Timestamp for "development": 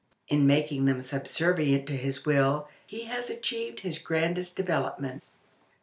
4.57-5.21